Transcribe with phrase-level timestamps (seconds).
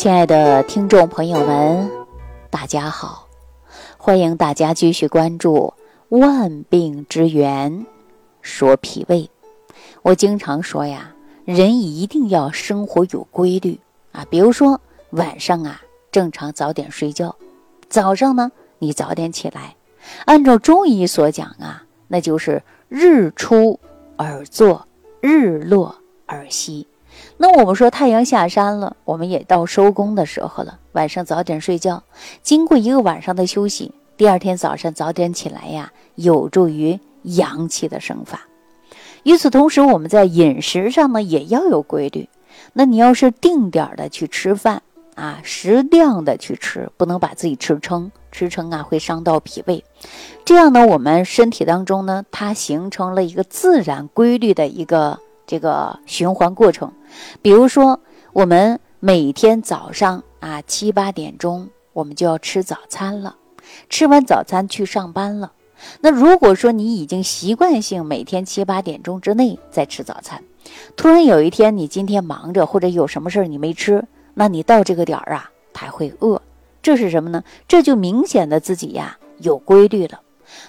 [0.00, 1.90] 亲爱的听众朋友们，
[2.48, 3.28] 大家好！
[3.98, 5.74] 欢迎大家继续关注
[6.18, 7.84] 《万病之源
[8.40, 9.24] 说脾胃》。
[10.00, 13.78] 我经常说呀，人一定要生活有规律
[14.12, 14.24] 啊。
[14.30, 14.80] 比如说
[15.10, 17.36] 晚上啊，正常早点睡觉；
[17.90, 19.76] 早上呢，你早点起来。
[20.24, 23.78] 按照中医所讲啊，那就是日出
[24.16, 24.88] 而作，
[25.20, 25.94] 日落
[26.24, 26.86] 而息。
[27.42, 30.78] 那我们说太阳下山了，我们也到收工的时候了。
[30.92, 32.02] 晚上早点睡觉，
[32.42, 38.42] 经过一个晚上的休息，第二天早上早点起来呀，有助于阳气的生发。
[39.22, 42.28] 与此同时，我们在饮食上呢也要有规律。
[42.74, 44.82] 那你要是定点的去吃饭
[45.14, 49.82] 啊，适量的去吃，不能把自己吃撑，吃撑啊会伤到脾胃。
[50.44, 55.18] 这样呢，我们身体当中呢，它形成了一个自然规律的一个。
[55.50, 56.92] 这个循环过程，
[57.42, 57.98] 比如说，
[58.32, 63.34] 我们每天早上啊七八点钟，我们就要吃早餐了，
[63.88, 65.50] 吃完早餐去上班了。
[66.02, 70.40] 那如果说你已经习惯性每天七八点钟之内在吃早餐，
[70.94, 76.40] 突然有一天你今天忙着或者有什么事儿你没吃，那你到这个点儿啊还会饿，
[76.80, 77.42] 这是什么呢？
[77.66, 80.20] 这就明显的自己呀有规律了。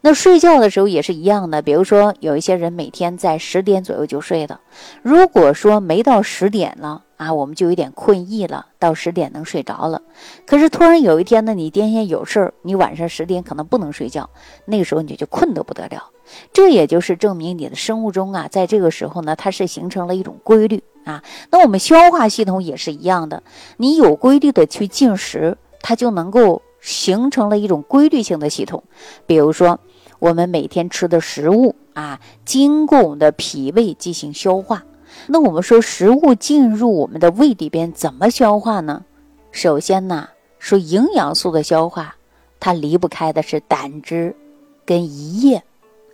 [0.00, 4.60] 那睡觉的时候也是一样的，比如说有一些人每天在十点左右就睡的，
[5.02, 10.02] 如果说没到十点了啊，我们就有点困意了，到十点能睡着了。
[10.46, 14.30] 可是突然有一天呢，你今天有事儿，你晚上十点可能不能睡觉，
[14.66, 16.10] 那个时候你就困得不得了。
[16.52, 21.22] 这也就是证明你的生物钟啊，在这个时候呢，它是形成了一种规律啊。
[21.50, 23.42] 那我们消化系统也是一样的，
[23.78, 26.62] 你有规律的去进食，它就能够。
[26.80, 28.84] 形成了一种规律性的系统，
[29.26, 29.80] 比如说
[30.18, 34.84] 我们每天吃的食物啊，经过我们的脾胃进行消化。
[35.26, 39.04] 那我们说食物进入我们的胃里边怎么消化呢？
[39.50, 42.16] 首先呢，说营养素的消化，
[42.60, 44.36] 它离不开的是胆汁
[44.84, 45.62] 跟胰液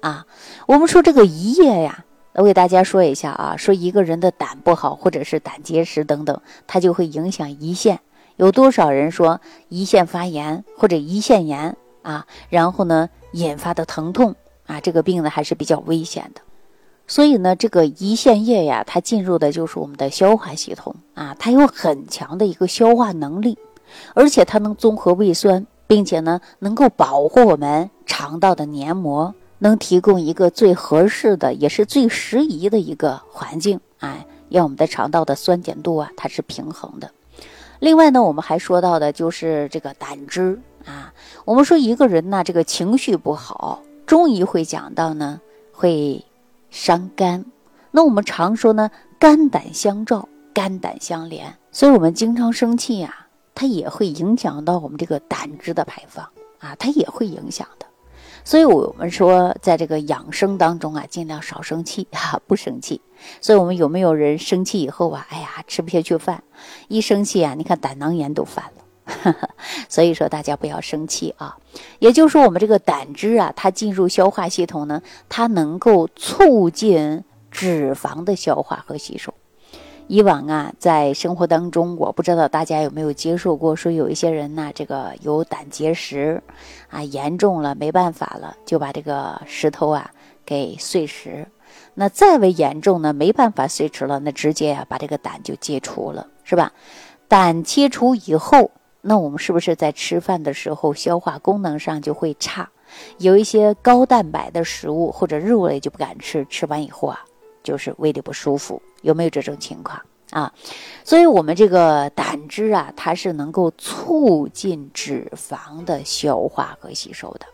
[0.01, 0.27] 啊。
[0.67, 8.01] 我们说这个胰液呀，我给大家说一下啊，说一个人的胆不好，或者是胆结石等等，它就会影响胰腺。
[8.37, 9.41] 有多少人说
[9.71, 12.27] 胰腺发炎或者胰腺炎啊？
[12.49, 14.35] 然后呢，引发的疼痛
[14.67, 16.41] 啊，这个病呢还是比较危险的。
[17.07, 23.59] 所以呢，这个胰腺液呀，它进入的就是我们的消化系统啊，它有很强的一个消化能力，
[24.15, 37.11] 而且它能综合胃酸，并且呢，能够保护我们肠道的黏膜，能提供一个最合适的，也是最适宜的一个环境，哎，让我们的肠道的酸碱度啊，它是平衡的。
[37.85, 41.13] 另外呢，我们还说到的就是这个胆汁啊。
[41.45, 45.39] 我们说一个人呢，这个情绪不好，中医会讲到呢，
[45.71, 46.25] 会
[46.71, 47.45] 伤肝。
[47.91, 51.55] 那我们常说呢，肝胆相照，肝胆相连。
[51.73, 56.25] 所以，我们经常生气呀，它也会影响到我们这个胆汁的排放
[56.61, 57.85] 啊，它也会影响的。
[58.45, 63.01] 所以，我们说，在这个养生当中啊，尽量少生气 哈，不生气。
[63.41, 66.45] 所以，我们有没有人生气以后啊，哎呀，吃不下去饭，
[66.89, 68.85] 一生气啊，你看胆囊炎都犯了。
[69.89, 71.57] 所以说，大家不要生气啊。
[71.99, 79.33] 也就是说，我们这个胆汁啊，它进入消化系统呢，它能够促进脂肪的消化和吸收。
[80.07, 86.43] 以往啊，在生活当中，我不知道大家有没有接受过，说有一些人呢，这个有胆结石，
[86.91, 90.11] 啊，严重了没办法了，就把这个石头啊
[90.45, 91.47] 给碎石。
[91.95, 96.73] 那再为严重呢，没办法碎石了，那直接啊把这个胆就切除了，是吧？
[97.27, 102.69] 胆切除以后，那我们是不是在吃饭的时候消化功能上就会差？
[103.19, 107.25] 有一些高蛋白的食物或者肉类就不敢吃，吃完以后啊，
[107.65, 108.81] 就是胃里不舒服。
[109.03, 110.53] 有没有这种情况啊？
[111.05, 117.47] 所以，我们这个胆汁啊，它是能够促进脂肪的消化和吸收的，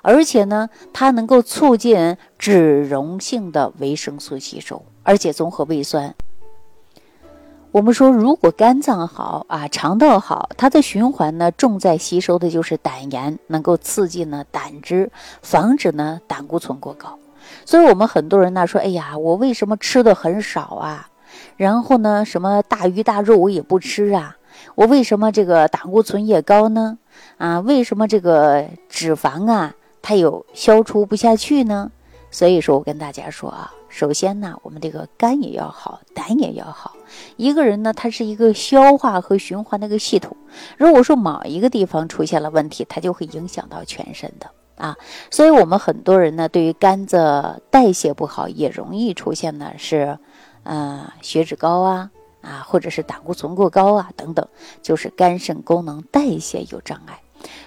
[0.00, 6.14] 而且呢，它能够促进脂溶性的维生素吸收，而且综合胃酸。
[7.72, 15.12] 我们说，如果肝脏好啊，肠道好，它的循环呢，重在吸收的就是胆盐，能够刺激呢胆汁，
[15.42, 17.16] 防止呢胆固醇过高。
[17.64, 21.08] 所以，我们很多人呢说：“哎呀，我为什么吃的很少啊？
[21.56, 24.36] 然后呢，什么大鱼大肉我也不吃啊？
[24.74, 26.98] 我为什么这个胆固醇也高呢？
[27.38, 31.90] 啊，为什么这个脂肪啊它有消除不下去呢？”
[32.32, 36.92] 所以说我跟大家说啊，首先呢，我们这个肝也要好，胆也要好。
[37.36, 40.36] 一个人呢，他是一个消化和循环的一个系统。
[40.76, 44.48] 如果说某一个地方出现了问题，它就会影响到全身的。
[44.80, 44.96] 啊，
[45.30, 50.18] 所以我们很多人呢，对于肝子代谢不好，也容易出现呢是，
[50.62, 52.10] 呃，血脂高啊，
[52.40, 54.48] 啊，或者是胆固醇过高啊等等，
[54.80, 57.20] 就是肝肾功能代谢有障碍。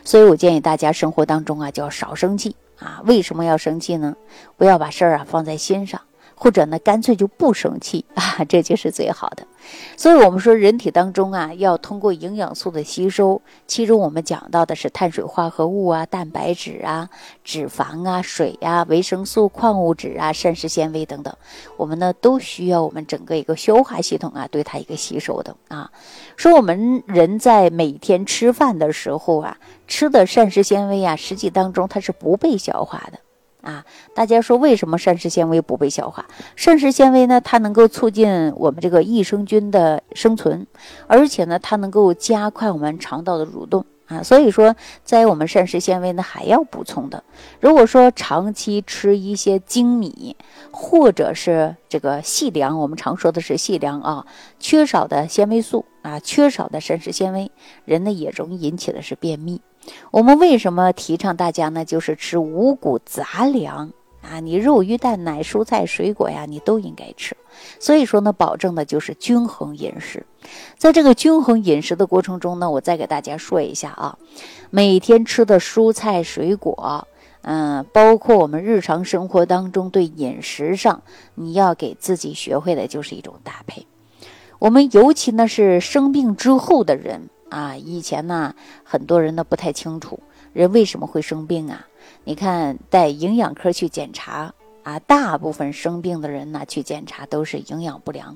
[0.04, 3.02] 所以我建议大家生活当中啊，就要少生气啊。
[3.06, 4.16] 为什么要生气呢？
[4.58, 6.02] 不要把事儿啊放在心上。
[6.36, 9.46] 或者呢，干脆就不生气 啊，这就是最好的。
[9.96, 17.10] 所以，我们说人体当中啊，要通过营养素的吸收，其中我们讲到的是碳水化合物啊、蛋白质啊、
[17.46, 21.34] 脂肪啊、水呀、维生素、矿物质啊、膳食纤维等等，
[21.78, 25.90] 我们呢都需要我们整个一个消化系统啊，对它一个吸收的啊。
[26.36, 29.58] 说我们人在每天吃饭的时候啊，
[29.88, 33.20] 吃的膳食纤维啊，实际当中它是不被消化的。
[33.64, 33.84] 啊，
[34.14, 36.26] 大家说为什么膳食纤维不被消化？
[36.58, 40.68] 膳食纤维呢，它能够促进我们这个益生菌的生存，
[41.08, 44.22] 而且呢，它能够加快我们肠道的蠕动啊。
[44.22, 44.76] 所以说，
[45.06, 47.24] 在我们膳食纤维呢还要补充的。
[47.62, 50.36] 如果说长期吃一些精米
[50.72, 54.28] 或者是这个细粮，我们常说的是细粮啊，
[54.60, 57.50] 缺少的纤维素啊，缺少的膳食纤维，
[57.86, 59.62] 人呢也容易引起的是便秘。
[60.12, 61.84] 我们为什么提倡大家呢？
[61.84, 63.92] 就是吃五谷杂粮
[64.22, 67.36] 啊，你肉、鱼、蛋、奶、蔬菜、水果呀，你都应该吃。
[67.80, 70.26] 所以说呢，保证的就是均衡饮食。
[70.78, 74.18] 在这个均衡饮食的过程中呢，我再给大家说一下啊，
[74.70, 77.08] 每天吃的蔬菜、水果，
[77.42, 81.02] 嗯，包括我们日常生活当中对饮食上，
[81.36, 83.86] 你要给自己学会的就是一种搭配。
[84.60, 87.30] 我们尤其呢是生病之后的人。
[87.54, 90.20] 啊，以前呢，很多人呢不太清楚
[90.54, 91.86] 人为什么会生病啊？
[92.24, 94.52] 你看带营养科去检查
[94.82, 98.36] 啊，大部分生病的人呢去检查都是营养不良。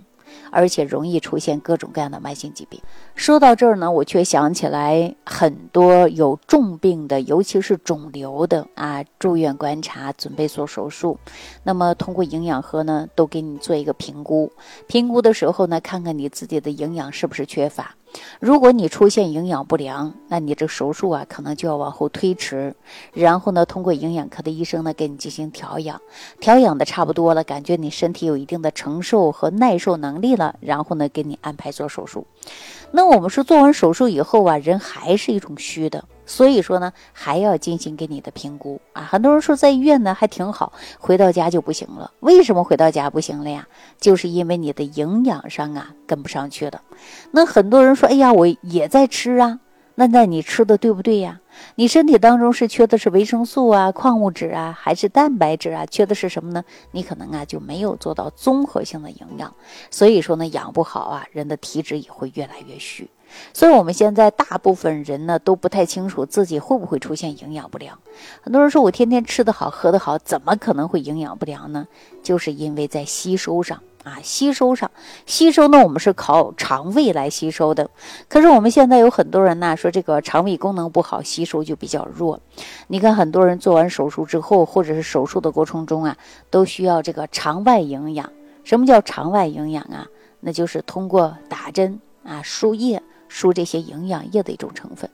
[0.51, 2.81] 而且容易出现各种各样的慢性疾病。
[3.15, 11.17] 说到这儿呢，我却想起来很多有重病的，尤其是肿瘤的啊，住院观察，准备做手术。
[11.63, 14.51] 那么通过营养盒呢，都给你做一个评估。
[14.85, 17.95] 评估的时候呢，看看你自己的营养是不是缺乏。
[18.39, 22.75] 如果你出现营养不良，那你这手术啊，可能就要往后推迟。
[23.13, 26.01] 然后呢，通过营养科的医生呢，给你进行调养，
[26.39, 32.25] 调养的差不多了，感觉你身体有一定的承受和耐受能力了，然后呢，给你安排做手术。
[32.91, 36.05] 那我们说做完手术以后啊，人还是一种虚的。
[36.27, 39.01] 所以说呢，还要进行给你的评估啊。
[39.01, 42.11] 很多人说在医院呢还挺好，回到家就不行了。
[42.19, 43.67] 为什么回到家不行了呀？
[43.99, 46.83] 就是因为你的营养上啊跟不上去了。
[47.31, 49.61] 那很多人说，哎呀，我也在吃啊。
[49.99, 51.41] 那那你吃的对不对呀？
[51.73, 55.87] 你身体当中是缺的是维生素啊、矿物质啊，还是蛋白质啊？
[55.87, 56.63] 缺的是什么呢？
[56.91, 59.55] 你可能啊就没有做到综合性的营养。
[59.89, 63.09] 所以说呢，养不好啊，人的体质也会越来越虚。
[63.53, 67.97] 所以，我们现在大部分人呢都不太清楚自己会不会出现营养不良。
[68.41, 71.87] 很多人说我天天吃得好、喝得好，怎么可能会营养不良呢？
[72.23, 74.89] 就是因为在吸收上啊，吸收上，
[75.25, 77.89] 吸收呢，我们是靠肠胃来吸收的。
[78.27, 82.39] 可是我们现在有很多人呢说这个肠胃功能不好，吸收就比较弱。
[82.87, 86.17] 你看，很多人做完手术之后，或者是手术的过程中啊，
[86.49, 88.31] 都需要这个肠外营养。
[88.63, 90.07] 什么叫肠外营养啊？
[90.39, 93.01] 那就是通过打针啊，输液。
[93.27, 95.09] 输这些营养液的一种成分，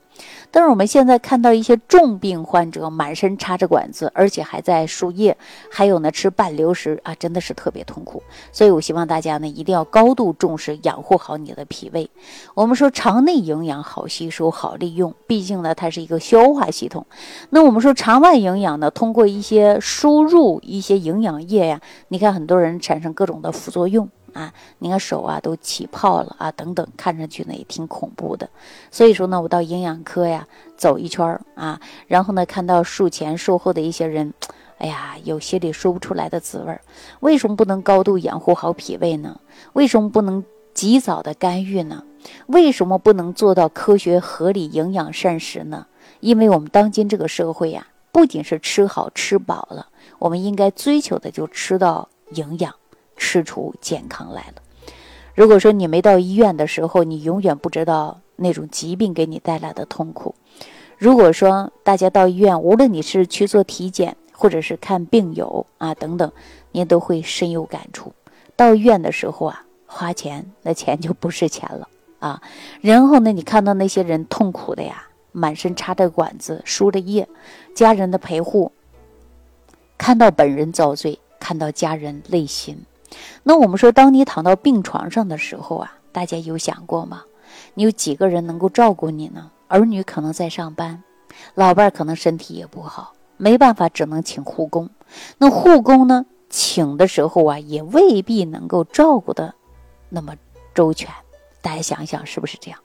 [0.52, 5.36] 但是我们现在看到一些重病患者满身插着管子，而且还在输液，
[5.72, 8.22] 还有呢吃半流食啊，真的是特别痛苦。
[8.52, 12.10] 所以我希望大家呢一定要高度重视养护好你的脾胃。
[12.54, 17.06] 我们说肠内营养好吸收好利用，毕竟呢它是一个消化系统。
[17.50, 24.10] 那我们说肠外营养呢，通过一些输入一些营养液呀，你看很多人产生各种的副作用。
[24.34, 28.50] 啊，你看手啊都起泡了啊，等等，看上去呢也挺恐怖的。
[28.92, 34.34] 所以说呢，我到营养科呀走一圈儿啊，然后呢看到术前术后的一些人，
[34.78, 36.82] 哎呀，有心里说不出来的滋味儿。
[37.22, 39.40] 为什么不能高度养护好脾胃呢？
[39.74, 42.04] 为什么不能及早的干预呢？
[42.48, 45.86] 为什么不能做到科学合理营养膳食呢？
[46.22, 49.88] 因为我们当今这个社会呀，不仅是吃好吃饱了，
[50.20, 52.74] 我们应该追求的就吃到营养。
[53.24, 54.62] 吃出健康来了。
[55.34, 60.36] 如果说你没到医院的时候，你永远不知道那种疾病给你带来的痛苦。
[60.98, 66.30] 如果说大家到医院，无论你是去做体检，或者是看病友啊等等，
[66.74, 68.12] 您都会深有感触。
[68.58, 71.88] 到医院的时候啊，花钱那钱就不是钱了
[72.20, 72.42] 啊。
[72.82, 77.28] 然后呢，你看到那些人痛苦的呀，满身插着管子，输着液，
[77.74, 78.72] 家人的陪护，
[79.98, 82.78] 看到本人遭罪，看到家人累心。
[83.44, 87.24] 那我们说，当你躺到病床上的时候啊，大家有想过吗？
[87.76, 89.52] 你有几个人能够照顾你呢？
[89.68, 91.04] 儿女可能在上班，
[91.56, 94.90] 老伴儿可能身体也不好，没办法，只能请护工。
[95.38, 99.54] 那护工呢，请的时候啊，也未必能够照顾的
[100.10, 100.36] 那么
[100.74, 101.10] 周全。
[101.62, 102.80] 大家想一想，是不是这样？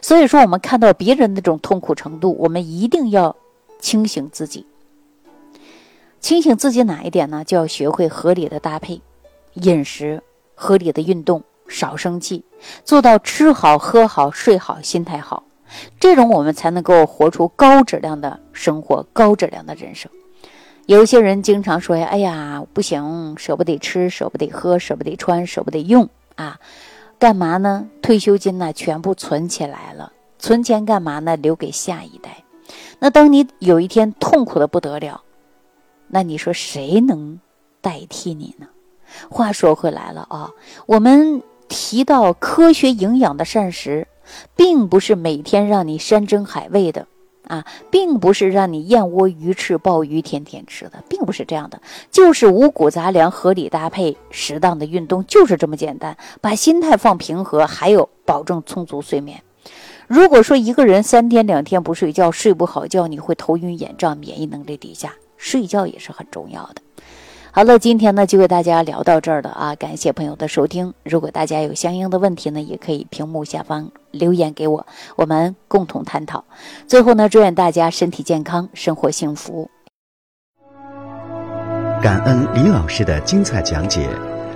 [0.00, 3.34] 所以说，我们看到别人那种痛苦程度，我们一定要
[3.78, 4.66] 清醒自己。
[6.20, 7.44] 清醒自己哪一点呢？
[7.44, 9.02] 就要学会合理的搭配
[9.54, 10.22] 饮食，
[10.54, 12.44] 合理的运动，少生气，
[12.84, 15.44] 做到吃好、喝好、睡好，心态好。
[15.98, 20.10] 这种我们才能够活出高质量的生活，高质量的人生。
[20.86, 26.60] 有些人经常说呀：“哎呀，不行，舍不得吃，舍不得喝，舍不得穿，舍不得用啊，
[27.18, 27.88] 干嘛呢？
[28.02, 31.36] 退休金呢，全部存起来了，存钱干嘛呢？
[31.36, 32.44] 留给下一代。
[32.98, 35.22] 那当你有一天痛苦的不得了，
[36.08, 37.40] 那你说谁能
[37.80, 38.66] 代替你呢？
[39.28, 40.50] 话说回来了啊，
[40.86, 44.06] 我们提到科学营养的膳食。
[44.56, 47.06] 并不是每天让你山珍海味的，
[47.46, 51.78] 啊，并不是让你燕窝、鱼翅、鲍鱼天天吃的，并不是这样的，
[52.10, 56.16] 就是五谷杂粮合理搭配，适当的运动，就是这么简单。
[56.40, 59.42] 把心态放平和，还有保证充足睡眠。
[60.06, 66.76] 如果说一个人三天两天不睡觉，睡不好觉，你会头晕眼胀，免疫能力低下，睡觉也是很重要的。
[67.56, 69.76] 好了，今天呢就给大家聊到这儿了啊！
[69.76, 70.92] 感谢朋友的收听。
[71.04, 74.84] 如果大家有相应的问题呢，也可以屏幕下方留言给我，
[75.14, 76.42] 我们共同探讨。
[76.88, 79.70] 最后呢，祝愿大家身体健康，生活幸福。
[82.02, 84.08] 感恩李老师的精彩讲解。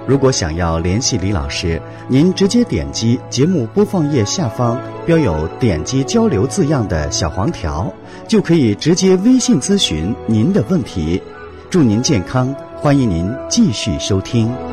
[0.04, 4.76] 如果想要联系李老师，您直接点击节目播放页下方
[5.06, 7.92] 标有“点击交流”字样的小黄条，
[8.26, 11.22] 就可以直接微信咨询您的问题。
[11.70, 12.52] 祝您健康！
[12.80, 14.67] 欢迎您继续收听。